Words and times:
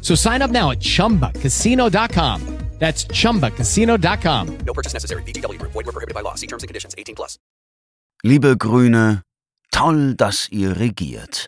So 0.00 0.14
sign 0.14 0.42
up 0.42 0.50
now 0.50 0.70
at 0.70 0.80
chumbacasino.com. 0.80 2.60
That's 2.80 3.04
chumbacasino.com. 3.04 4.58
No 4.64 4.72
purchase 4.72 4.94
necessary. 4.94 5.22
BGW. 5.22 5.60
Void 5.60 5.86
were 5.86 5.92
prohibited 5.92 6.14
by 6.14 6.22
law. 6.22 6.34
See 6.34 6.46
terms 6.46 6.62
and 6.62 6.68
conditions. 6.68 6.94
18 6.96 7.14
plus. 7.14 7.38
Liebe 8.22 8.56
Grüne, 8.56 9.22
toll, 9.70 10.14
dass 10.14 10.48
ihr 10.48 10.78
regiert. 10.78 11.46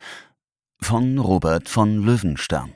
Von 0.81 1.19
Robert 1.19 1.69
von 1.69 2.05
Löwenstern. 2.05 2.75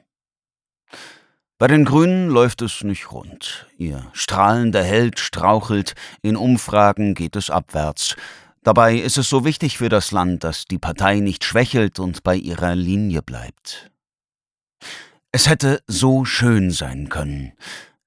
Bei 1.59 1.67
den 1.67 1.85
Grünen 1.85 2.29
läuft 2.29 2.63
es 2.63 2.83
nicht 2.83 3.13
rund. 3.13 3.67
Ihr 3.79 4.07
strahlender 4.13 4.85
Held 4.85 5.19
strauchelt, 5.19 5.95
in 6.23 6.37
Umfragen 6.37 7.15
geht 7.15 7.37
es 7.37 7.51
abwärts. 7.51 8.15
Dabei 8.63 8.97
ist 8.97 9.17
es 9.17 9.31
so 9.31 9.45
wichtig 9.45 9.79
für 9.79 9.89
das 9.89 10.13
Land, 10.13 10.45
dass 10.45 10.67
die 10.67 10.79
Partei 10.79 11.21
nicht 11.21 11.45
schwächelt 11.45 11.99
und 11.99 12.23
bei 12.23 12.37
ihrer 12.37 12.75
Linie 12.75 13.23
bleibt. 13.23 13.91
Es 15.37 15.51
hätte 15.51 15.83
so 15.87 16.25
schön 16.25 16.71
sein 16.71 17.11
können. 17.11 17.53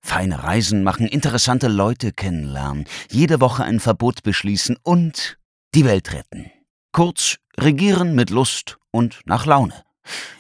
Feine 0.02 0.44
Reisen 0.46 0.82
machen, 0.82 1.06
interessante 1.06 1.68
Leute 1.68 2.12
kennenlernen, 2.12 2.86
jede 3.12 3.40
Woche 3.40 3.64
ein 3.64 3.80
Verbot 3.80 4.24
beschließen 4.24 4.78
und 4.82 5.38
die 5.76 5.86
Welt 5.86 6.12
retten. 6.12 6.50
Kurz, 6.92 7.38
regieren 7.56 8.16
mit 8.16 8.32
Lust 8.32 8.80
und 8.90 9.20
nach 9.26 9.46
Laune. 9.46 9.76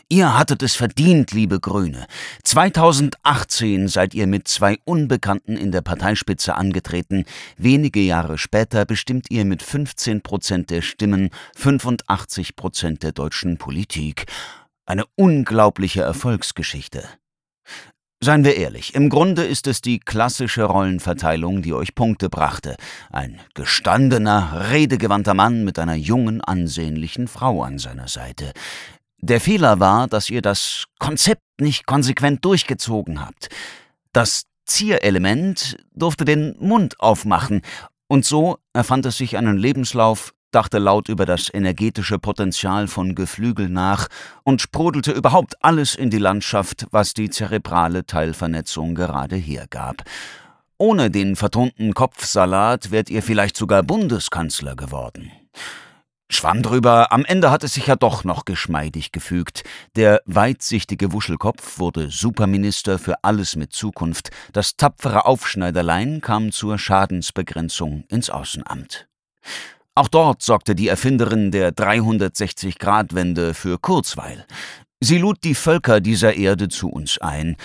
Ihr 0.09 0.35
hattet 0.35 0.63
es 0.63 0.75
verdient, 0.75 1.31
liebe 1.31 1.59
Grüne. 1.59 2.07
2018 2.43 3.87
seid 3.87 4.15
ihr 4.15 4.25
mit 4.25 4.47
zwei 4.47 4.79
Unbekannten 4.83 5.57
in 5.57 5.71
der 5.71 5.81
Parteispitze 5.81 6.55
angetreten. 6.55 7.25
Wenige 7.55 7.99
Jahre 7.99 8.39
später 8.39 8.85
bestimmt 8.85 9.27
ihr 9.29 9.45
mit 9.45 9.61
15 9.61 10.21
Prozent 10.21 10.71
der 10.71 10.81
Stimmen 10.81 11.29
85 11.55 12.55
Prozent 12.55 13.03
der 13.03 13.11
deutschen 13.11 13.59
Politik. 13.59 14.25
Eine 14.89 15.05
unglaubliche 15.15 16.01
Erfolgsgeschichte. 16.01 17.03
Seien 18.23 18.43
wir 18.43 18.57
ehrlich, 18.57 18.95
im 18.95 19.09
Grunde 19.09 19.43
ist 19.43 19.67
es 19.67 19.81
die 19.81 19.99
klassische 19.99 20.63
Rollenverteilung, 20.63 21.61
die 21.61 21.73
euch 21.73 21.93
Punkte 21.93 22.27
brachte. 22.27 22.75
Ein 23.11 23.39
gestandener, 23.53 24.71
redegewandter 24.71 25.35
Mann 25.35 25.63
mit 25.63 25.77
einer 25.77 25.93
jungen, 25.93 26.41
ansehnlichen 26.41 27.27
Frau 27.27 27.61
an 27.61 27.77
seiner 27.77 28.07
Seite. 28.07 28.51
Der 29.21 29.39
Fehler 29.39 29.79
war, 29.79 30.07
dass 30.07 30.31
ihr 30.31 30.41
das 30.41 30.85
Konzept 30.97 31.43
nicht 31.61 31.85
konsequent 31.85 32.43
durchgezogen 32.43 33.23
habt. 33.23 33.49
Das 34.11 34.45
Zierelement 34.65 35.77
durfte 35.93 36.25
den 36.25 36.55
Mund 36.59 36.99
aufmachen, 36.99 37.61
und 38.07 38.25
so 38.25 38.57
erfand 38.73 39.05
es 39.05 39.17
sich 39.17 39.37
einen 39.37 39.59
Lebenslauf, 39.59 40.33
dachte 40.51 40.79
laut 40.79 41.09
über 41.09 41.25
das 41.25 41.53
energetische 41.53 42.19
Potenzial 42.19 42.87
von 42.87 43.15
Geflügel 43.15 43.69
nach 43.69 44.07
und 44.43 44.61
sprudelte 44.61 45.11
überhaupt 45.11 45.63
alles 45.63 45.95
in 45.95 46.09
die 46.09 46.17
Landschaft, 46.17 46.87
was 46.91 47.13
die 47.13 47.29
zerebrale 47.29 48.05
Teilvernetzung 48.05 48.95
gerade 48.95 49.35
hergab. 49.35 50.03
Ohne 50.77 51.11
den 51.11 51.35
vertonten 51.35 51.93
Kopfsalat 51.93 52.91
wärt 52.91 53.09
ihr 53.09 53.21
vielleicht 53.21 53.57
sogar 53.57 53.83
Bundeskanzler 53.83 54.75
geworden. 54.75 55.31
Schwamm 56.31 56.61
drüber, 56.61 57.11
am 57.11 57.25
Ende 57.25 57.49
hat 57.49 57.63
es 57.63 57.73
sich 57.73 57.87
ja 57.87 57.95
doch 57.95 58.23
noch 58.23 58.45
geschmeidig 58.45 59.11
gefügt. 59.11 59.63
Der 59.95 60.21
weitsichtige 60.25 61.11
Wuschelkopf 61.11 61.79
wurde 61.79 62.11
Superminister 62.11 62.99
für 62.99 63.23
alles 63.23 63.55
mit 63.55 63.73
Zukunft. 63.73 64.29
Das 64.53 64.77
tapfere 64.77 65.25
Aufschneiderlein 65.25 66.21
kam 66.21 66.51
zur 66.51 66.77
Schadensbegrenzung 66.77 68.03
ins 68.09 68.29
Außenamt. 68.29 69.07
Auch 69.99 70.07
dort 70.07 70.41
sorgte 70.41 70.75
die 70.75 70.87
Erfinderin 70.87 71.51
der 71.51 71.73
360-Grad-Wende 71.73 73.53
für 73.53 73.77
Kurzweil. 73.77 74.45
Sie 75.01 75.17
lud 75.17 75.43
die 75.43 75.55
Völker 75.55 75.99
dieser 75.99 76.35
Erde 76.35 76.69
zu 76.69 76.87
uns 76.87 77.17
ein. 77.17 77.57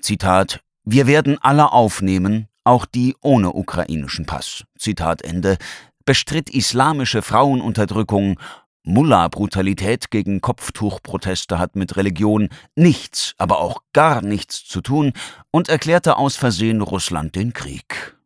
Zitat: 0.00 0.60
Wir 0.84 1.08
werden 1.08 1.36
alle 1.40 1.72
aufnehmen, 1.72 2.46
auch 2.62 2.86
die 2.86 3.16
ohne 3.22 3.54
ukrainischen 3.54 4.24
Pass. 4.24 4.62
Zitat 4.78 5.22
Ende 5.22 5.56
bestritt 6.04 6.48
islamische 6.50 7.22
Frauenunterdrückung, 7.22 8.38
Mullah-Brutalität 8.84 10.12
gegen 10.12 10.40
Kopftuchproteste 10.40 11.58
hat 11.58 11.74
mit 11.74 11.96
Religion 11.96 12.50
nichts, 12.76 13.34
aber 13.36 13.58
auch 13.58 13.82
gar 13.92 14.22
nichts 14.22 14.64
zu 14.64 14.80
tun 14.80 15.12
und 15.50 15.68
erklärte 15.68 16.18
aus 16.18 16.36
Versehen 16.36 16.82
Russland 16.82 17.34
den 17.34 17.52
Krieg. 17.52 18.19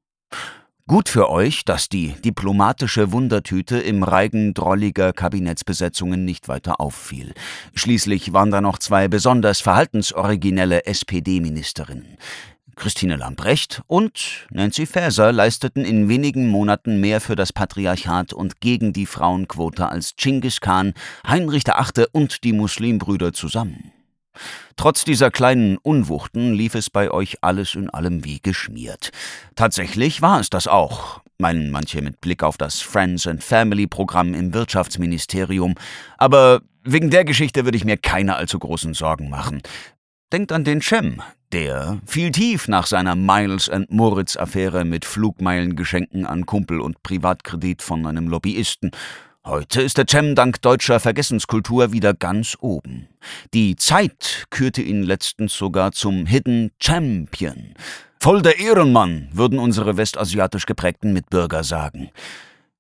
Gut 0.86 1.08
für 1.08 1.30
euch, 1.30 1.64
dass 1.64 1.88
die 1.88 2.08
diplomatische 2.08 3.10
Wundertüte 3.10 3.78
im 3.78 4.02
Reigen 4.02 4.52
drolliger 4.52 5.14
Kabinettsbesetzungen 5.14 6.26
nicht 6.26 6.46
weiter 6.46 6.78
auffiel. 6.78 7.32
Schließlich 7.74 8.34
waren 8.34 8.50
da 8.50 8.60
noch 8.60 8.78
zwei 8.78 9.08
besonders 9.08 9.62
verhaltensoriginelle 9.62 10.84
SPD-Ministerinnen. 10.84 12.18
Christine 12.76 13.16
Lambrecht 13.16 13.80
und 13.86 14.46
Nancy 14.50 14.84
Faeser 14.84 15.32
leisteten 15.32 15.86
in 15.86 16.10
wenigen 16.10 16.48
Monaten 16.48 17.00
mehr 17.00 17.22
für 17.22 17.34
das 17.34 17.54
Patriarchat 17.54 18.34
und 18.34 18.60
gegen 18.60 18.92
die 18.92 19.06
Frauenquote 19.06 19.88
als 19.88 20.14
Chinggis 20.16 20.60
Khan, 20.60 20.92
Heinrich 21.26 21.64
VIII. 21.66 22.08
und 22.12 22.44
die 22.44 22.52
Muslimbrüder 22.52 23.32
zusammen. 23.32 23.93
Trotz 24.76 25.04
dieser 25.04 25.30
kleinen 25.30 25.78
Unwuchten 25.78 26.52
lief 26.52 26.74
es 26.74 26.90
bei 26.90 27.10
euch 27.10 27.38
alles 27.42 27.74
in 27.74 27.90
allem 27.90 28.24
wie 28.24 28.40
geschmiert. 28.40 29.10
Tatsächlich 29.54 30.22
war 30.22 30.40
es 30.40 30.50
das 30.50 30.66
auch, 30.66 31.20
meinen 31.38 31.70
manche 31.70 32.02
mit 32.02 32.20
Blick 32.20 32.42
auf 32.42 32.56
das 32.56 32.80
Friends 32.80 33.26
and 33.26 33.42
Family 33.42 33.86
Programm 33.86 34.34
im 34.34 34.54
Wirtschaftsministerium, 34.54 35.74
aber 36.18 36.60
wegen 36.84 37.10
der 37.10 37.24
Geschichte 37.24 37.64
würde 37.64 37.76
ich 37.76 37.84
mir 37.84 37.96
keine 37.96 38.36
allzu 38.36 38.58
großen 38.58 38.94
Sorgen 38.94 39.30
machen. 39.30 39.62
Denkt 40.32 40.52
an 40.52 40.64
den 40.64 40.80
Cem, 40.80 41.22
der 41.52 42.00
fiel 42.04 42.32
tief 42.32 42.66
nach 42.66 42.86
seiner 42.86 43.14
Miles 43.14 43.70
and 43.70 43.90
Moritz 43.90 44.36
Affäre 44.36 44.84
mit 44.84 45.04
Flugmeilengeschenken 45.04 46.26
an 46.26 46.44
Kumpel 46.44 46.80
und 46.80 47.02
Privatkredit 47.02 47.82
von 47.82 48.04
einem 48.06 48.28
Lobbyisten. 48.28 48.90
Heute 49.46 49.82
ist 49.82 49.98
der 49.98 50.06
Cem 50.08 50.34
dank 50.34 50.62
deutscher 50.62 51.00
Vergessenskultur 51.00 51.92
wieder 51.92 52.14
ganz 52.14 52.56
oben. 52.60 53.08
Die 53.52 53.76
Zeit 53.76 54.46
kürte 54.48 54.80
ihn 54.80 55.02
letztens 55.02 55.52
sogar 55.52 55.92
zum 55.92 56.24
Hidden 56.24 56.70
Champion. 56.80 57.74
Voll 58.20 58.40
der 58.40 58.58
Ehrenmann, 58.58 59.28
würden 59.32 59.58
unsere 59.58 59.98
westasiatisch 59.98 60.64
geprägten 60.64 61.12
Mitbürger 61.12 61.62
sagen. 61.62 62.08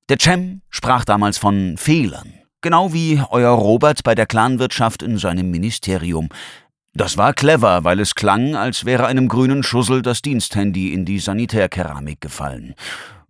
Der 0.08 0.16
Cem 0.18 0.62
sprach 0.70 1.04
damals 1.04 1.36
von 1.36 1.76
Fehlern, 1.76 2.32
genau 2.62 2.94
wie 2.94 3.20
euer 3.28 3.52
Robert 3.52 4.02
bei 4.02 4.14
der 4.14 4.24
Clanwirtschaft 4.24 5.02
in 5.02 5.18
seinem 5.18 5.50
Ministerium. 5.50 6.30
Das 6.94 7.18
war 7.18 7.34
clever, 7.34 7.84
weil 7.84 8.00
es 8.00 8.14
klang, 8.14 8.56
als 8.56 8.86
wäre 8.86 9.04
einem 9.04 9.28
grünen 9.28 9.62
Schussel 9.64 10.00
das 10.00 10.22
Diensthandy 10.22 10.94
in 10.94 11.04
die 11.04 11.18
Sanitärkeramik 11.18 12.22
gefallen. 12.22 12.74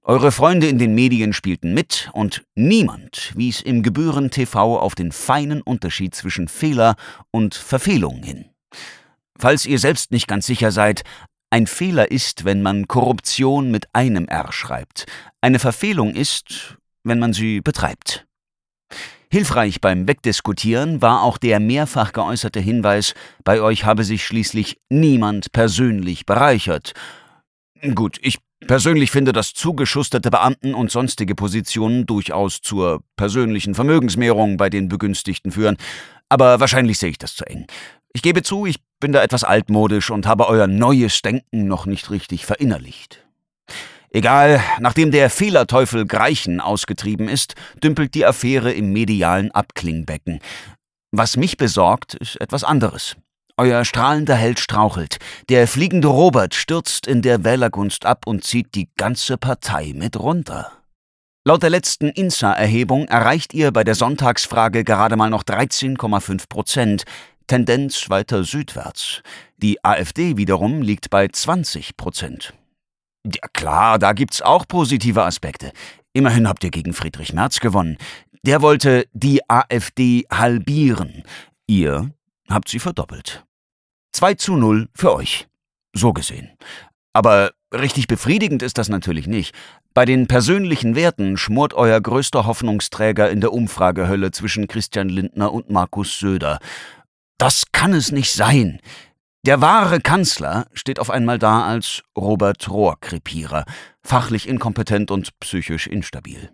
Eure 0.07 0.33
Freunde 0.33 0.67
in 0.67 0.79
den 0.79 0.95
Medien 0.95 1.33
spielten 1.33 1.73
mit 1.73 2.11
und 2.13 2.45
niemand 2.55 3.33
wies 3.37 3.63
im 3.63 3.83
Gebühren 3.83 4.31
TV 4.31 4.79
auf 4.79 4.95
den 4.95 5.13
feinen 5.13 5.63
Unterschied 5.63 6.15
zwischen 6.15 6.47
Fehler 6.47 6.97
und 7.31 7.55
Verfehlung 7.55 8.23
hin. 8.23 8.45
Falls 9.39 9.65
ihr 9.65 9.79
selbst 9.79 10.11
nicht 10.11 10.29
ganz 10.29 10.45
sicher 10.45 10.73
seid, 10.73 11.05
ein 11.49 11.67
Fehler 11.67 12.11
ist, 12.11 12.45
wenn 12.45 12.61
man 12.61 12.87
Korruption 12.87 13.71
mit 13.71 13.87
einem 13.95 14.29
R 14.29 14.53
schreibt. 14.53 15.07
Eine 15.41 15.59
Verfehlung 15.59 16.15
ist, 16.15 16.77
wenn 17.03 17.19
man 17.19 17.33
sie 17.33 17.63
betreibt. 17.63 18.27
Hilfreich 19.31 19.81
beim 19.81 20.07
Wegdiskutieren 20.07 21.01
war 21.01 21.23
auch 21.23 21.39
der 21.39 21.61
mehrfach 21.61 22.13
geäußerte 22.13 22.61
Hinweis, 22.61 23.15
bei 23.43 23.63
euch 23.63 23.87
habe 23.87 24.05
sich 24.05 24.27
schließlich 24.27 24.79
niemand 24.91 25.51
persönlich 25.53 26.27
bereichert. 26.27 26.93
Gut, 27.95 28.19
ich 28.21 28.39
persönlich 28.67 29.11
finde, 29.11 29.33
dass 29.33 29.55
zugeschusterte 29.55 30.31
Beamten 30.31 30.75
und 30.75 30.91
sonstige 30.91 31.35
Positionen 31.35 32.07
durchaus 32.07 32.61
zur 32.61 33.03
persönlichen 33.17 33.75
Vermögensmehrung 33.75 34.57
bei 34.57 34.71
den 34.71 34.89
Begünstigten 34.89 35.53
führen, 35.53 35.77
aber 36.29 36.61
wahrscheinlich 36.61 36.99
sehe 36.99 37.11
ich 37.11 37.19
das 37.19 37.35
zu 37.35 37.45
eng. 37.47 37.67
Ich 38.13 38.23
gebe 38.23 38.43
zu, 38.43 38.67
ich 38.67 38.79
bin 39.01 39.13
da 39.13 39.23
etwas 39.23 39.45
altmodisch 39.45 40.11
und 40.11 40.27
habe 40.27 40.49
euer 40.49 40.67
neues 40.67 41.21
Denken 41.23 41.67
noch 41.67 41.87
nicht 41.87 42.11
richtig 42.11 42.47
verinnerlicht. 42.47 43.25
Egal, 44.11 44.63
nachdem 44.79 45.11
der 45.11 45.29
Fehlerteufel 45.29 46.07
Greichen 46.07 46.61
ausgetrieben 46.61 47.29
ist, 47.29 47.55
dümpelt 47.83 48.15
die 48.15 48.25
Affäre 48.25 48.73
im 48.73 48.93
medialen 48.93 49.51
Abklingbecken. 49.51 50.39
Was 51.11 51.37
mich 51.37 51.57
besorgt, 51.57 52.15
ist 52.15 52.41
etwas 52.41 52.63
anderes. 52.63 53.17
Euer 53.57 53.85
strahlender 53.85 54.35
Held 54.35 54.59
strauchelt. 54.59 55.19
Der 55.49 55.69
fliegende 55.69 56.09
Robert 56.09 56.55
stürzt 56.55 57.07
in 57.07 57.23
der 57.23 57.45
Wählergunst 57.45 58.05
ab 58.05 58.27
und 58.27 58.43
zieht 58.43 58.75
die 58.75 58.89
ganze 58.97 59.37
Partei 59.37 59.93
mit 59.95 60.19
runter. 60.19 60.73
Laut 61.47 61.63
der 61.63 61.71
letzten 61.71 62.09
INSA-Erhebung 62.09 63.07
erreicht 63.07 63.55
ihr 63.55 63.71
bei 63.71 63.85
der 63.85 63.95
Sonntagsfrage 63.95 64.83
gerade 64.83 65.15
mal 65.15 65.31
noch 65.31 65.45
13,5 65.45 66.49
Prozent, 66.49 67.05
Tendenz 67.47 68.11
weiter 68.11 68.43
südwärts. 68.43 69.23
Die 69.59 69.85
AfD 69.85 70.37
wiederum 70.37 70.83
liegt 70.83 71.11
bei 71.11 71.29
20 71.29 71.97
Prozent. 71.97 72.55
Ja 73.25 73.47
klar, 73.53 74.01
da 74.01 74.15
gibt's 74.15 74.43
auch 74.43 74.67
positive 74.67 75.23
Aspekte. 75.23 75.73
Immerhin 76.13 76.49
habt 76.49 76.65
ihr 76.65 76.71
gegen 76.71 76.93
Friedrich 76.93 77.33
Merz 77.33 77.61
gewonnen. 77.61 77.99
Der 78.45 78.63
wollte 78.63 79.07
die 79.13 79.49
AfD 79.49 80.25
halbieren. 80.31 81.23
Ihr 81.67 82.11
habt 82.55 82.69
sie 82.69 82.79
verdoppelt. 82.79 83.45
2 84.13 84.35
zu 84.35 84.57
0 84.57 84.89
für 84.95 85.15
euch. 85.15 85.49
So 85.93 86.13
gesehen. 86.13 86.51
Aber 87.13 87.53
richtig 87.73 88.07
befriedigend 88.07 88.63
ist 88.63 88.79
das 88.79 88.89
natürlich 88.89 89.27
nicht. 89.27 89.55
Bei 89.93 90.05
den 90.05 90.27
persönlichen 90.27 90.97
Werten 90.97 91.37
schmort 91.37 91.75
euer 91.75 92.01
größter 92.01 92.47
Hoffnungsträger 92.47 93.31
in 93.31 93.41
der 93.41 93.53
Umfragehölle 93.53 94.33
zwischen 94.33 94.67
Christian 94.67 95.09
Lindner 95.09 95.53
und 95.53 95.71
Markus 95.71 96.19
Söder. 96.19 96.59
Das 97.39 97.65
kann 97.73 97.93
es 97.93 98.11
nicht 98.11 98.33
sein. 98.33 98.81
Der 99.47 99.61
wahre 99.61 100.01
Kanzler 100.01 100.67
steht 100.73 100.99
auf 100.99 101.11
einmal 101.11 101.39
da 101.39 101.65
als 101.65 102.03
Robert 102.17 102.69
Rohrkrepierer, 102.71 103.65
fachlich 104.03 104.49
inkompetent 104.49 105.11
und 105.11 105.39
psychisch 105.39 105.87
instabil. 105.87 106.51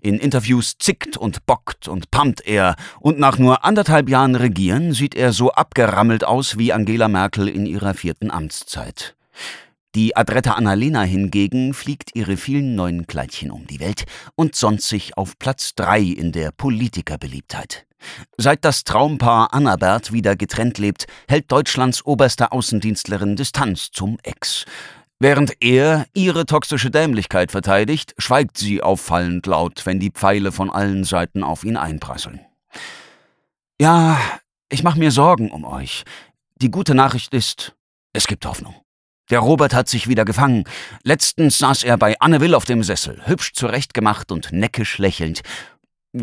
In 0.00 0.18
Interviews 0.18 0.76
zickt 0.78 1.16
und 1.16 1.46
bockt 1.46 1.88
und 1.88 2.10
pumpt 2.10 2.46
er, 2.46 2.76
und 3.00 3.18
nach 3.18 3.38
nur 3.38 3.64
anderthalb 3.64 4.08
Jahren 4.08 4.34
Regieren 4.34 4.92
sieht 4.92 5.14
er 5.14 5.32
so 5.32 5.52
abgerammelt 5.52 6.24
aus 6.24 6.58
wie 6.58 6.72
Angela 6.72 7.08
Merkel 7.08 7.48
in 7.48 7.66
ihrer 7.66 7.94
vierten 7.94 8.30
Amtszeit. 8.30 9.14
Die 9.94 10.16
adrette 10.16 10.54
Annalena 10.54 11.02
hingegen 11.02 11.74
fliegt 11.74 12.14
ihre 12.14 12.38
vielen 12.38 12.74
neuen 12.74 13.06
Kleidchen 13.06 13.50
um 13.50 13.66
die 13.66 13.78
Welt 13.78 14.04
und 14.36 14.56
sonnt 14.56 14.80
sich 14.80 15.18
auf 15.18 15.38
Platz 15.38 15.74
drei 15.74 16.00
in 16.00 16.32
der 16.32 16.50
Politikerbeliebtheit. 16.50 17.84
Seit 18.38 18.64
das 18.64 18.84
Traumpaar 18.84 19.52
Annabert 19.52 20.12
wieder 20.12 20.34
getrennt 20.34 20.78
lebt, 20.78 21.06
hält 21.28 21.52
Deutschlands 21.52 22.04
oberste 22.06 22.52
Außendienstlerin 22.52 23.36
Distanz 23.36 23.90
zum 23.92 24.18
Ex. 24.22 24.64
Während 25.22 25.52
er 25.60 26.06
ihre 26.14 26.46
toxische 26.46 26.90
Dämlichkeit 26.90 27.52
verteidigt, 27.52 28.12
schweigt 28.18 28.58
sie 28.58 28.82
auffallend 28.82 29.46
laut, 29.46 29.86
wenn 29.86 30.00
die 30.00 30.10
Pfeile 30.10 30.50
von 30.50 30.68
allen 30.68 31.04
Seiten 31.04 31.44
auf 31.44 31.62
ihn 31.62 31.76
einprasseln. 31.76 32.40
Ja, 33.80 34.18
ich 34.68 34.82
mach 34.82 34.96
mir 34.96 35.12
Sorgen 35.12 35.52
um 35.52 35.64
euch. 35.64 36.02
Die 36.56 36.72
gute 36.72 36.96
Nachricht 36.96 37.32
ist, 37.34 37.76
es 38.12 38.26
gibt 38.26 38.44
Hoffnung. 38.44 38.74
Der 39.30 39.38
Robert 39.38 39.74
hat 39.74 39.88
sich 39.88 40.08
wieder 40.08 40.24
gefangen. 40.24 40.64
Letztens 41.04 41.56
saß 41.58 41.84
er 41.84 41.98
bei 41.98 42.18
Anne 42.18 42.40
Will 42.40 42.56
auf 42.56 42.64
dem 42.64 42.82
Sessel, 42.82 43.24
hübsch 43.24 43.52
zurechtgemacht 43.52 44.32
und 44.32 44.50
neckisch 44.50 44.98
lächelnd. 44.98 45.42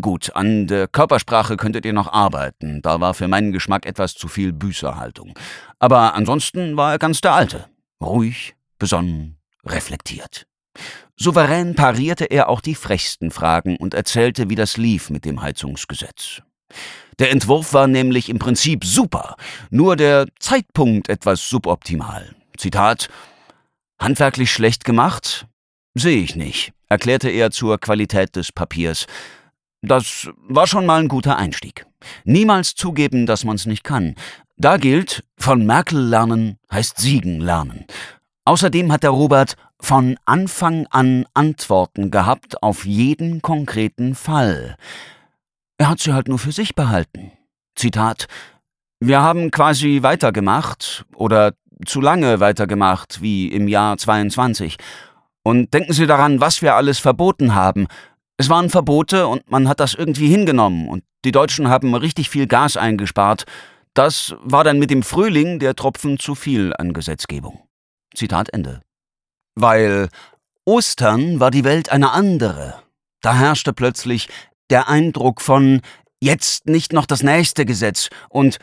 Gut, 0.01 0.35
an 0.35 0.67
der 0.67 0.89
Körpersprache 0.89 1.55
könntet 1.55 1.85
ihr 1.85 1.93
noch 1.93 2.11
arbeiten. 2.11 2.81
Da 2.81 2.99
war 2.99 3.13
für 3.13 3.29
meinen 3.29 3.53
Geschmack 3.53 3.85
etwas 3.85 4.15
zu 4.15 4.27
viel 4.27 4.51
Büßerhaltung. 4.51 5.35
Aber 5.79 6.15
ansonsten 6.15 6.75
war 6.75 6.91
er 6.91 6.99
ganz 6.99 7.21
der 7.21 7.31
Alte. 7.31 7.69
Ruhig, 8.01 8.55
besonnen, 8.79 9.37
reflektiert. 9.65 10.47
Souverän 11.17 11.75
parierte 11.75 12.25
er 12.25 12.49
auch 12.49 12.61
die 12.61 12.75
frechsten 12.75 13.31
Fragen 13.31 13.75
und 13.75 13.93
erzählte, 13.93 14.49
wie 14.49 14.55
das 14.55 14.77
lief 14.77 15.09
mit 15.09 15.25
dem 15.25 15.41
Heizungsgesetz. 15.41 16.41
Der 17.19 17.31
Entwurf 17.31 17.73
war 17.73 17.87
nämlich 17.87 18.29
im 18.29 18.39
Prinzip 18.39 18.85
super, 18.85 19.35
nur 19.69 19.95
der 19.95 20.27
Zeitpunkt 20.39 21.09
etwas 21.09 21.49
suboptimal. 21.49 22.33
Zitat 22.57 23.09
Handwerklich 23.99 24.51
schlecht 24.51 24.85
gemacht? 24.85 25.45
Sehe 25.93 26.21
ich 26.21 26.35
nicht, 26.37 26.71
erklärte 26.87 27.29
er 27.29 27.51
zur 27.51 27.79
Qualität 27.79 28.37
des 28.37 28.53
Papiers. 28.53 29.07
Das 29.81 30.29
war 30.47 30.67
schon 30.67 30.85
mal 30.85 31.01
ein 31.01 31.09
guter 31.09 31.37
Einstieg. 31.37 31.85
Niemals 32.23 32.75
zugeben, 32.75 33.25
dass 33.25 33.43
man's 33.43 33.65
nicht 33.65 33.83
kann. 33.83 34.15
Da 34.55 34.77
gilt, 34.77 35.23
von 35.37 35.65
Merkel 35.65 35.99
lernen 35.99 36.57
heißt 36.71 36.97
Siegen 36.97 37.41
lernen. 37.41 37.85
Außerdem 38.49 38.91
hat 38.91 39.03
der 39.03 39.11
Robert 39.11 39.57
von 39.79 40.17
Anfang 40.25 40.87
an 40.89 41.27
Antworten 41.35 42.09
gehabt 42.09 42.63
auf 42.63 42.83
jeden 42.83 43.43
konkreten 43.43 44.15
Fall. 44.15 44.75
Er 45.77 45.87
hat 45.87 45.99
sie 45.99 46.13
halt 46.13 46.27
nur 46.27 46.39
für 46.39 46.51
sich 46.51 46.73
behalten. 46.73 47.31
Zitat 47.75 48.25
Wir 48.99 49.21
haben 49.21 49.51
quasi 49.51 49.99
weitergemacht 50.01 51.05
oder 51.15 51.53
zu 51.85 52.01
lange 52.01 52.39
weitergemacht 52.39 53.21
wie 53.21 53.49
im 53.49 53.67
Jahr 53.67 53.99
22. 53.99 54.77
Und 55.43 55.71
denken 55.71 55.93
Sie 55.93 56.07
daran, 56.07 56.41
was 56.41 56.63
wir 56.63 56.73
alles 56.73 56.97
verboten 56.97 57.53
haben. 57.53 57.85
Es 58.37 58.49
waren 58.49 58.71
Verbote 58.71 59.27
und 59.27 59.51
man 59.51 59.67
hat 59.67 59.79
das 59.79 59.93
irgendwie 59.93 60.27
hingenommen 60.27 60.89
und 60.89 61.03
die 61.23 61.31
Deutschen 61.31 61.69
haben 61.69 61.93
richtig 61.93 62.31
viel 62.31 62.47
Gas 62.47 62.77
eingespart. 62.77 63.43
Das 63.93 64.33
war 64.41 64.63
dann 64.63 64.79
mit 64.79 64.89
dem 64.89 65.03
Frühling 65.03 65.59
der 65.59 65.75
Tropfen 65.75 66.17
zu 66.17 66.33
viel 66.33 66.73
an 66.75 66.93
Gesetzgebung. 66.93 67.68
Zitat 68.19 68.49
Ende. 68.53 68.81
Weil 69.55 70.09
Ostern 70.65 71.39
war 71.39 71.51
die 71.51 71.63
Welt 71.63 71.89
eine 71.89 72.11
andere. 72.11 72.83
Da 73.21 73.33
herrschte 73.33 73.73
plötzlich 73.73 74.27
der 74.69 74.87
Eindruck 74.87 75.41
von 75.41 75.81
jetzt 76.21 76.67
nicht 76.67 76.93
noch 76.93 77.05
das 77.05 77.23
nächste 77.23 77.65
Gesetz 77.65 78.09
und 78.29 78.59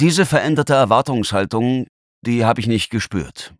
diese 0.00 0.26
veränderte 0.26 0.74
Erwartungshaltung, 0.74 1.86
die 2.22 2.44
habe 2.44 2.60
ich 2.60 2.66
nicht 2.66 2.90
gespürt. 2.90 3.54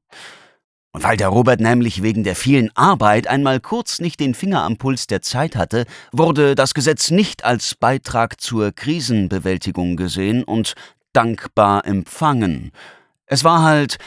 Und 0.92 1.02
weil 1.02 1.16
der 1.16 1.28
Robert 1.28 1.60
nämlich 1.60 2.02
wegen 2.02 2.24
der 2.24 2.36
vielen 2.36 2.74
Arbeit 2.76 3.26
einmal 3.26 3.60
kurz 3.60 4.00
nicht 4.00 4.20
den 4.20 4.34
Finger 4.34 4.62
am 4.62 4.78
Puls 4.78 5.06
der 5.06 5.22
Zeit 5.22 5.56
hatte, 5.56 5.84
wurde 6.12 6.54
das 6.54 6.72
Gesetz 6.72 7.10
nicht 7.10 7.44
als 7.44 7.74
Beitrag 7.74 8.40
zur 8.40 8.72
Krisenbewältigung 8.72 9.96
gesehen 9.96 10.42
und 10.42 10.74
dankbar 11.12 11.84
empfangen. 11.84 12.72
Es 13.26 13.44
war 13.44 13.62
halt 13.62 13.98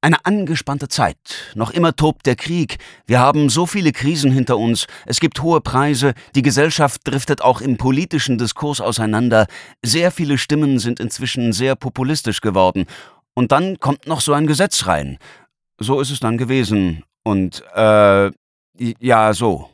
eine 0.00 0.24
angespannte 0.24 0.88
Zeit. 0.88 1.16
Noch 1.54 1.70
immer 1.70 1.94
tobt 1.96 2.26
der 2.26 2.36
Krieg. 2.36 2.78
Wir 3.06 3.18
haben 3.18 3.48
so 3.48 3.66
viele 3.66 3.92
Krisen 3.92 4.30
hinter 4.30 4.56
uns. 4.56 4.86
Es 5.06 5.18
gibt 5.20 5.42
hohe 5.42 5.60
Preise. 5.60 6.14
Die 6.34 6.42
Gesellschaft 6.42 7.00
driftet 7.04 7.42
auch 7.42 7.60
im 7.60 7.76
politischen 7.76 8.38
Diskurs 8.38 8.80
auseinander. 8.80 9.46
Sehr 9.84 10.10
viele 10.10 10.38
Stimmen 10.38 10.78
sind 10.78 11.00
inzwischen 11.00 11.52
sehr 11.52 11.74
populistisch 11.74 12.40
geworden. 12.40 12.86
Und 13.34 13.52
dann 13.52 13.80
kommt 13.80 14.06
noch 14.06 14.20
so 14.20 14.32
ein 14.32 14.46
Gesetz 14.46 14.86
rein. 14.86 15.18
So 15.78 16.00
ist 16.00 16.10
es 16.10 16.20
dann 16.20 16.38
gewesen. 16.38 17.04
Und, 17.24 17.62
äh, 17.74 18.30
ja, 19.00 19.32
so. 19.34 19.70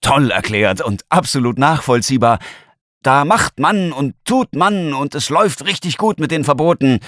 Toll 0.00 0.30
erklärt 0.30 0.80
und 0.80 1.04
absolut 1.08 1.58
nachvollziehbar. 1.58 2.38
Da 3.02 3.24
macht 3.24 3.58
man 3.58 3.92
und 3.92 4.14
tut 4.24 4.54
man 4.54 4.92
und 4.92 5.14
es 5.14 5.28
läuft 5.28 5.64
richtig 5.64 5.98
gut 5.98 6.18
mit 6.20 6.30
den 6.30 6.44
Verboten. 6.44 7.00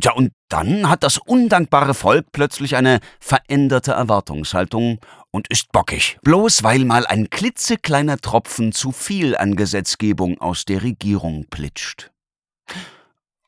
Tja, 0.00 0.12
und 0.12 0.32
dann 0.48 0.88
hat 0.88 1.02
das 1.02 1.18
undankbare 1.18 1.94
Volk 1.94 2.26
plötzlich 2.32 2.76
eine 2.76 3.00
veränderte 3.20 3.92
Erwartungshaltung 3.92 5.00
und 5.30 5.48
ist 5.48 5.70
bockig, 5.70 6.18
bloß 6.22 6.62
weil 6.62 6.84
mal 6.84 7.06
ein 7.06 7.28
klitzekleiner 7.28 8.18
Tropfen 8.18 8.72
zu 8.72 8.90
viel 8.90 9.36
an 9.36 9.54
Gesetzgebung 9.54 10.40
aus 10.40 10.64
der 10.64 10.82
Regierung 10.82 11.46
plitscht. 11.50 12.10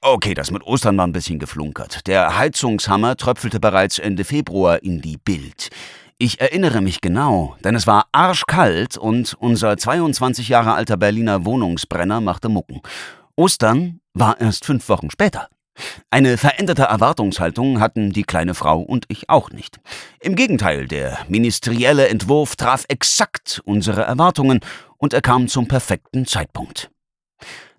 Okay, 0.02 0.34
das 0.34 0.50
mit 0.50 0.62
Ostern 0.64 0.98
war 0.98 1.06
ein 1.06 1.12
bisschen 1.12 1.38
geflunkert. 1.38 2.06
Der 2.06 2.36
Heizungshammer 2.36 3.16
tröpfelte 3.16 3.58
bereits 3.58 3.98
Ende 3.98 4.24
Februar 4.24 4.82
in 4.82 5.00
die 5.00 5.16
Bild. 5.16 5.70
Ich 6.18 6.42
erinnere 6.42 6.82
mich 6.82 7.00
genau, 7.00 7.56
denn 7.64 7.74
es 7.74 7.86
war 7.86 8.06
arschkalt 8.12 8.98
und 8.98 9.34
unser 9.40 9.78
22 9.78 10.48
Jahre 10.48 10.74
alter 10.74 10.98
Berliner 10.98 11.46
Wohnungsbrenner 11.46 12.20
machte 12.20 12.50
Mucken. 12.50 12.82
Ostern 13.34 14.00
war 14.12 14.40
erst 14.40 14.66
fünf 14.66 14.88
Wochen 14.90 15.10
später. 15.10 15.48
Eine 16.10 16.36
veränderte 16.36 16.84
Erwartungshaltung 16.84 17.80
hatten 17.80 18.12
die 18.12 18.22
kleine 18.22 18.54
Frau 18.54 18.80
und 18.80 19.06
ich 19.08 19.28
auch 19.28 19.50
nicht. 19.50 19.80
Im 20.20 20.36
Gegenteil, 20.36 20.86
der 20.86 21.18
ministerielle 21.28 22.08
Entwurf 22.08 22.56
traf 22.56 22.84
exakt 22.88 23.60
unsere 23.64 24.02
Erwartungen 24.02 24.60
und 24.98 25.12
er 25.12 25.22
kam 25.22 25.48
zum 25.48 25.66
perfekten 25.66 26.26
Zeitpunkt. 26.26 26.90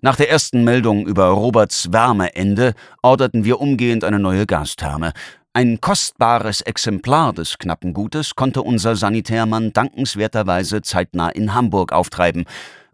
Nach 0.02 0.16
der 0.16 0.30
ersten 0.30 0.62
Meldung 0.62 1.06
über 1.06 1.28
Roberts 1.28 1.92
Wärmeende 1.92 2.74
orderten 3.02 3.44
wir 3.44 3.60
umgehend 3.60 4.04
eine 4.04 4.18
neue 4.18 4.46
Gastherme. 4.46 5.12
Ein 5.54 5.80
kostbares 5.80 6.60
Exemplar 6.60 7.32
des 7.32 7.56
knappen 7.56 7.94
Gutes 7.94 8.34
konnte 8.34 8.60
unser 8.60 8.94
Sanitärmann 8.94 9.72
dankenswerterweise 9.72 10.82
zeitnah 10.82 11.30
in 11.30 11.54
Hamburg 11.54 11.92
auftreiben. 11.92 12.44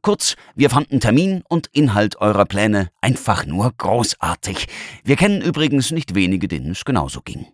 Kurz, 0.04 0.34
wir 0.56 0.68
fanden 0.68 0.98
Termin 0.98 1.44
und 1.48 1.68
Inhalt 1.68 2.16
eurer 2.16 2.44
Pläne 2.44 2.90
einfach 3.00 3.46
nur 3.46 3.72
großartig. 3.78 4.66
Wir 5.04 5.14
kennen 5.14 5.40
übrigens 5.40 5.92
nicht 5.92 6.16
wenige, 6.16 6.48
denen 6.48 6.72
es 6.72 6.84
genauso 6.84 7.20
ging. 7.20 7.46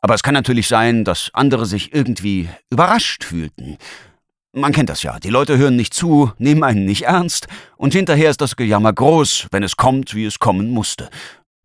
Aber 0.00 0.14
es 0.14 0.22
kann 0.22 0.32
natürlich 0.32 0.68
sein, 0.68 1.04
dass 1.04 1.28
andere 1.34 1.66
sich 1.66 1.92
irgendwie 1.92 2.48
überrascht 2.70 3.24
fühlten. 3.24 3.76
Man 4.54 4.72
kennt 4.72 4.88
das 4.88 5.02
ja. 5.02 5.18
Die 5.20 5.28
Leute 5.28 5.58
hören 5.58 5.76
nicht 5.76 5.92
zu, 5.92 6.32
nehmen 6.38 6.64
einen 6.64 6.86
nicht 6.86 7.02
ernst 7.02 7.46
und 7.76 7.92
hinterher 7.92 8.30
ist 8.30 8.40
das 8.40 8.56
Gejammer 8.56 8.94
groß, 8.94 9.48
wenn 9.50 9.62
es 9.62 9.76
kommt, 9.76 10.14
wie 10.14 10.24
es 10.24 10.38
kommen 10.38 10.70
musste. 10.70 11.10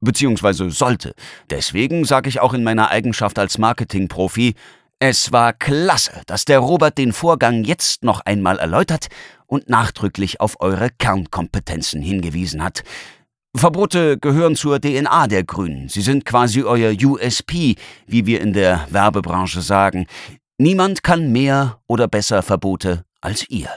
Beziehungsweise 0.01 0.71
sollte. 0.71 1.13
Deswegen 1.49 2.03
sage 2.03 2.27
ich 2.27 2.41
auch 2.41 2.53
in 2.53 2.65
meiner 2.65 2.91
Eigenschaft 2.91 3.39
als 3.39 3.57
Marketingprofi, 3.57 4.55
es 4.99 5.33
war 5.33 5.51
klasse, 5.51 6.21
dass 6.25 6.45
der 6.45 6.59
Robert 6.59 6.97
den 6.97 7.11
Vorgang 7.11 7.65
jetzt 7.65 8.03
noch 8.03 8.21
einmal 8.21 8.59
erläutert 8.59 9.07
und 9.47 9.69
nachdrücklich 9.69 10.41
auf 10.41 10.59
eure 10.59 10.89
Kernkompetenzen 10.89 12.01
hingewiesen 12.01 12.63
hat. 12.63 12.83
Verbote 13.55 14.17
gehören 14.17 14.55
zur 14.55 14.81
DNA 14.81 15.27
der 15.27 15.43
Grünen. 15.43 15.87
Sie 15.87 16.01
sind 16.01 16.25
quasi 16.25 16.63
euer 16.63 16.91
USP, 16.91 17.75
wie 18.05 18.25
wir 18.25 18.41
in 18.41 18.53
der 18.53 18.85
Werbebranche 18.89 19.61
sagen. 19.61 20.07
Niemand 20.57 21.03
kann 21.03 21.31
mehr 21.31 21.79
oder 21.87 22.07
besser 22.07 22.43
Verbote 22.43 23.05
als 23.21 23.49
ihr. 23.49 23.69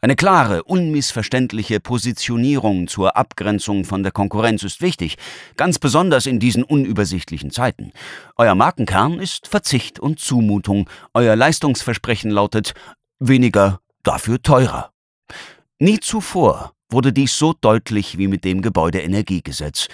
Eine 0.00 0.16
klare, 0.16 0.64
unmissverständliche 0.64 1.80
Positionierung 1.80 2.88
zur 2.88 3.16
Abgrenzung 3.16 3.84
von 3.84 4.02
der 4.02 4.12
Konkurrenz 4.12 4.62
ist 4.62 4.80
wichtig, 4.80 5.16
ganz 5.56 5.78
besonders 5.78 6.26
in 6.26 6.40
diesen 6.40 6.62
unübersichtlichen 6.62 7.50
Zeiten. 7.50 7.92
Euer 8.36 8.54
Markenkern 8.54 9.18
ist 9.18 9.48
Verzicht 9.48 10.00
und 10.00 10.18
Zumutung, 10.18 10.88
euer 11.14 11.36
Leistungsversprechen 11.36 12.30
lautet 12.30 12.74
weniger, 13.18 13.80
dafür 14.02 14.40
teurer. 14.40 14.92
Nie 15.78 16.00
zuvor 16.00 16.72
wurde 16.90 17.12
dies 17.12 17.36
so 17.36 17.52
deutlich 17.52 18.16
wie 18.16 18.28
mit 18.28 18.44
dem 18.44 18.62
Gebäudeenergiegesetz. 18.62 19.88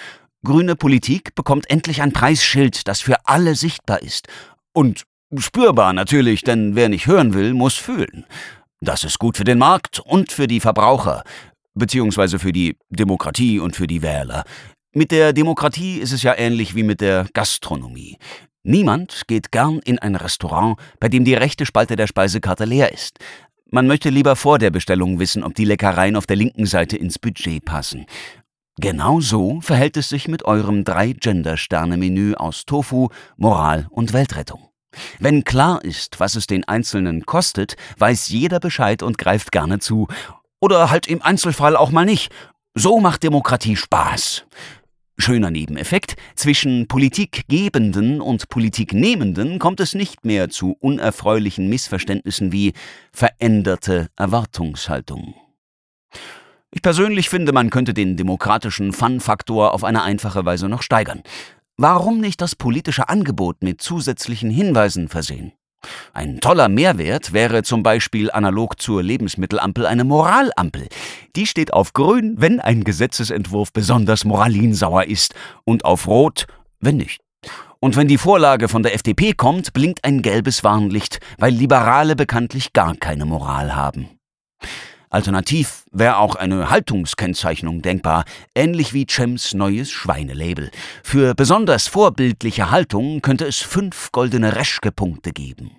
Grüne 0.45 0.75
Politik 0.75 1.35
bekommt 1.35 1.69
endlich 1.69 2.01
ein 2.01 2.13
Preisschild, 2.13 2.87
das 2.87 3.01
für 3.01 3.25
alle 3.25 3.55
sichtbar 3.55 4.01
ist. 4.01 4.27
Und 4.73 5.03
Spürbar 5.37 5.93
natürlich, 5.93 6.41
denn 6.41 6.75
wer 6.75 6.89
nicht 6.89 7.07
hören 7.07 7.33
will, 7.33 7.53
muss 7.53 7.73
fühlen. 7.73 8.25
Das 8.81 9.03
ist 9.03 9.17
gut 9.17 9.37
für 9.37 9.43
den 9.43 9.57
Markt 9.57 9.99
und 9.99 10.31
für 10.31 10.47
die 10.47 10.59
Verbraucher, 10.59 11.23
beziehungsweise 11.73 12.37
für 12.37 12.51
die 12.51 12.77
Demokratie 12.89 13.59
und 13.59 13.75
für 13.75 13.87
die 13.87 14.01
Wähler. 14.01 14.43
Mit 14.93 15.11
der 15.11 15.33
Demokratie 15.33 15.97
ist 15.97 16.11
es 16.11 16.21
ja 16.21 16.37
ähnlich 16.37 16.75
wie 16.75 16.83
mit 16.83 17.01
der 17.01 17.27
Gastronomie. 17.33 18.17
Niemand 18.63 19.23
geht 19.27 19.51
gern 19.51 19.79
in 19.79 19.99
ein 19.99 20.15
Restaurant, 20.15 20.77
bei 20.99 21.09
dem 21.09 21.25
die 21.25 21.33
rechte 21.33 21.65
Spalte 21.65 21.95
der 21.95 22.07
Speisekarte 22.07 22.65
leer 22.65 22.93
ist. 22.93 23.17
Man 23.73 23.87
möchte 23.87 24.11
lieber 24.11 24.35
vor 24.35 24.59
der 24.59 24.69
Bestellung 24.69 25.17
wissen, 25.17 25.43
ob 25.43 25.55
die 25.55 25.65
Leckereien 25.65 26.15
auf 26.15 26.27
der 26.27 26.35
linken 26.35 26.67
Seite 26.67 26.95
ins 26.95 27.17
Budget 27.17 27.65
passen. 27.65 28.05
Genau 28.79 29.19
so 29.19 29.61
verhält 29.61 29.97
es 29.97 30.09
sich 30.09 30.27
mit 30.27 30.45
eurem 30.45 30.83
Drei-Gender-Sterne-Menü 30.83 32.35
aus 32.35 32.65
Tofu, 32.65 33.09
Moral 33.35 33.87
und 33.89 34.13
Weltrettung. 34.13 34.69
Wenn 35.17 35.43
klar 35.43 35.83
ist, 35.83 36.19
was 36.19 36.35
es 36.35 36.45
den 36.45 36.67
Einzelnen 36.67 37.25
kostet, 37.25 37.75
weiß 37.97 38.29
jeder 38.29 38.59
Bescheid 38.59 39.01
und 39.01 39.17
greift 39.17 39.51
gerne 39.51 39.79
zu. 39.79 40.07
Oder 40.61 40.91
halt 40.91 41.07
im 41.07 41.23
Einzelfall 41.23 41.75
auch 41.75 41.89
mal 41.89 42.05
nicht. 42.05 42.31
So 42.75 42.99
macht 42.99 43.23
Demokratie 43.23 43.75
Spaß. 43.75 44.45
Schöner 45.17 45.51
Nebeneffekt, 45.51 46.15
zwischen 46.35 46.87
Politikgebenden 46.87 48.19
und 48.19 48.49
Politiknehmenden 48.49 49.59
kommt 49.59 49.79
es 49.79 49.93
nicht 49.93 50.25
mehr 50.25 50.49
zu 50.49 50.75
unerfreulichen 50.79 51.69
Missverständnissen 51.69 52.51
wie 52.51 52.73
veränderte 53.11 54.09
Erwartungshaltung. 54.17 55.35
Ich 56.71 56.81
persönlich 56.81 57.29
finde, 57.29 57.51
man 57.53 57.69
könnte 57.69 57.93
den 57.93 58.17
demokratischen 58.17 58.93
Fun-Faktor 58.93 59.73
auf 59.73 59.83
eine 59.83 60.01
einfache 60.01 60.43
Weise 60.45 60.67
noch 60.67 60.81
steigern. 60.81 61.21
Warum 61.77 62.19
nicht 62.19 62.41
das 62.41 62.55
politische 62.55 63.09
Angebot 63.09 63.61
mit 63.61 63.81
zusätzlichen 63.81 64.49
Hinweisen 64.49 65.09
versehen? 65.09 65.53
Ein 66.13 66.39
toller 66.39 66.69
Mehrwert 66.69 67.33
wäre 67.33 67.63
zum 67.63 67.83
Beispiel 67.83 68.31
analog 68.31 68.81
zur 68.81 69.03
Lebensmittelampel 69.03 69.85
eine 69.85 70.03
Moralampel. 70.03 70.87
Die 71.35 71.45
steht 71.45 71.73
auf 71.73 71.93
grün, 71.93 72.35
wenn 72.37 72.59
ein 72.59 72.83
Gesetzesentwurf 72.83 73.73
besonders 73.73 74.25
moralinsauer 74.25 75.05
ist, 75.05 75.33
und 75.65 75.85
auf 75.85 76.07
rot, 76.07 76.45
wenn 76.79 76.97
nicht. 76.97 77.21
Und 77.79 77.97
wenn 77.97 78.07
die 78.07 78.17
Vorlage 78.17 78.69
von 78.69 78.83
der 78.83 78.95
FDP 78.95 79.33
kommt, 79.33 79.73
blinkt 79.73 80.05
ein 80.05 80.21
gelbes 80.21 80.63
Warnlicht, 80.63 81.19
weil 81.37 81.53
Liberale 81.53 82.15
bekanntlich 82.15 82.71
gar 82.71 82.95
keine 82.95 83.25
Moral 83.25 83.75
haben. 83.75 84.09
Alternativ 85.13 85.85
wäre 85.91 86.17
auch 86.17 86.35
eine 86.35 86.71
Haltungskennzeichnung 86.71 87.83
denkbar, 87.83 88.25
ähnlich 88.55 88.93
wie 88.93 89.05
Chems 89.05 89.53
neues 89.53 89.91
Schweinelabel. 89.91 90.71
Für 91.03 91.35
besonders 91.35 91.87
vorbildliche 91.87 92.71
Haltung 92.71 93.21
könnte 93.21 93.45
es 93.45 93.59
fünf 93.59 94.11
goldene 94.11 94.55
Reschke-Punkte 94.55 95.31
geben. 95.31 95.71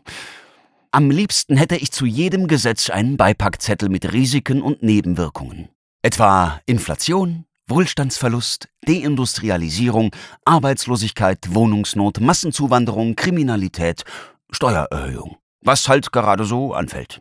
Am 0.92 1.10
liebsten 1.10 1.56
hätte 1.56 1.74
ich 1.74 1.90
zu 1.90 2.06
jedem 2.06 2.46
Gesetz 2.46 2.90
einen 2.90 3.16
Beipackzettel 3.16 3.88
mit 3.88 4.12
Risiken 4.12 4.62
und 4.62 4.84
Nebenwirkungen. 4.84 5.68
Etwa 6.02 6.60
Inflation, 6.66 7.44
Wohlstandsverlust, 7.66 8.68
Deindustrialisierung, 8.86 10.14
Arbeitslosigkeit, 10.44 11.38
Wohnungsnot, 11.48 12.20
Massenzuwanderung, 12.20 13.16
Kriminalität, 13.16 14.04
Steuererhöhung. 14.52 15.38
Was 15.60 15.88
halt 15.88 16.12
gerade 16.12 16.44
so 16.44 16.72
anfällt. 16.72 17.20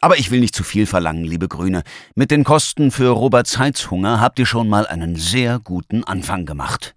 Aber 0.00 0.18
ich 0.18 0.30
will 0.30 0.40
nicht 0.40 0.54
zu 0.54 0.64
viel 0.64 0.86
verlangen, 0.86 1.24
liebe 1.24 1.48
Grüne. 1.48 1.82
Mit 2.14 2.30
den 2.30 2.44
Kosten 2.44 2.90
für 2.90 3.10
Roberts 3.10 3.58
Heizhunger 3.58 4.20
habt 4.20 4.38
ihr 4.38 4.46
schon 4.46 4.68
mal 4.68 4.86
einen 4.86 5.16
sehr 5.16 5.58
guten 5.58 6.04
Anfang 6.04 6.46
gemacht. 6.46 6.94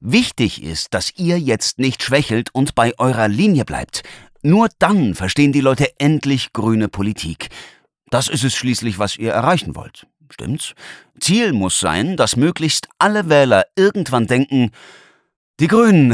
Wichtig 0.00 0.62
ist, 0.62 0.92
dass 0.92 1.12
ihr 1.16 1.38
jetzt 1.38 1.78
nicht 1.78 2.02
schwächelt 2.02 2.50
und 2.52 2.74
bei 2.74 2.92
eurer 2.98 3.28
Linie 3.28 3.64
bleibt. 3.64 4.02
Nur 4.42 4.68
dann 4.78 5.14
verstehen 5.14 5.52
die 5.52 5.62
Leute 5.62 5.98
endlich 5.98 6.52
grüne 6.52 6.88
Politik. 6.88 7.48
Das 8.10 8.28
ist 8.28 8.44
es 8.44 8.54
schließlich, 8.54 8.98
was 8.98 9.16
ihr 9.16 9.32
erreichen 9.32 9.74
wollt. 9.74 10.06
Stimmt's? 10.28 10.74
Ziel 11.18 11.52
muss 11.52 11.80
sein, 11.80 12.16
dass 12.18 12.36
möglichst 12.36 12.88
alle 12.98 13.30
Wähler 13.30 13.64
irgendwann 13.76 14.26
denken, 14.26 14.72
die 15.60 15.68
Grünen, 15.68 16.10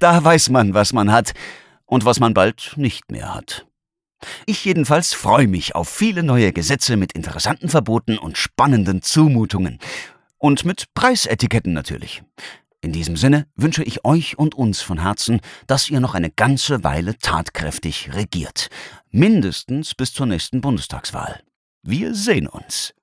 da 0.00 0.24
weiß 0.24 0.48
man, 0.50 0.72
was 0.72 0.92
man 0.92 1.12
hat 1.12 1.34
und 1.84 2.04
was 2.04 2.20
man 2.20 2.32
bald 2.32 2.72
nicht 2.76 3.10
mehr 3.10 3.34
hat. 3.34 3.65
Ich 4.46 4.64
jedenfalls 4.64 5.14
freue 5.14 5.48
mich 5.48 5.74
auf 5.74 5.88
viele 5.88 6.22
neue 6.22 6.52
Gesetze 6.52 6.96
mit 6.96 7.12
interessanten 7.12 7.68
Verboten 7.68 8.18
und 8.18 8.38
spannenden 8.38 9.02
Zumutungen. 9.02 9.78
Und 10.38 10.64
mit 10.64 10.92
Preisetiketten 10.94 11.72
natürlich. 11.72 12.22
In 12.82 12.92
diesem 12.92 13.16
Sinne 13.16 13.46
wünsche 13.56 13.82
ich 13.82 14.04
euch 14.04 14.38
und 14.38 14.54
uns 14.54 14.80
von 14.80 15.00
Herzen, 15.00 15.40
dass 15.66 15.90
ihr 15.90 16.00
noch 16.00 16.14
eine 16.14 16.30
ganze 16.30 16.84
Weile 16.84 17.18
tatkräftig 17.18 18.14
regiert. 18.14 18.68
Mindestens 19.10 19.94
bis 19.94 20.12
zur 20.12 20.26
nächsten 20.26 20.60
Bundestagswahl. 20.60 21.40
Wir 21.82 22.14
sehen 22.14 22.46
uns. 22.46 22.95